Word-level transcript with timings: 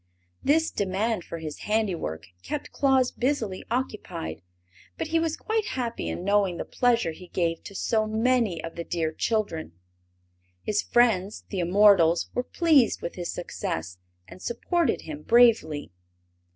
This 0.43 0.71
demand 0.71 1.23
for 1.23 1.37
his 1.37 1.59
handiwork 1.59 2.23
kept 2.41 2.71
Claus 2.71 3.11
busily 3.11 3.63
occupied, 3.69 4.41
but 4.97 5.09
he 5.09 5.19
was 5.19 5.37
quite 5.37 5.67
happy 5.77 6.09
in 6.09 6.23
knowing 6.23 6.57
the 6.57 6.65
pleasure 6.65 7.11
he 7.11 7.27
gave 7.27 7.63
to 7.65 7.75
so 7.75 8.07
many 8.07 8.63
of 8.63 8.73
the 8.75 8.83
dear 8.83 9.11
children. 9.11 9.73
His 10.63 10.81
friends 10.81 11.43
the 11.49 11.59
immortals 11.59 12.31
were 12.33 12.41
pleased 12.41 13.03
with 13.03 13.13
his 13.13 13.31
success 13.31 13.99
and 14.27 14.41
supported 14.41 15.01
him 15.01 15.21
bravely. 15.21 15.91